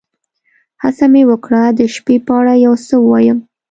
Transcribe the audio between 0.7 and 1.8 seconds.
هڅه مې وکړه د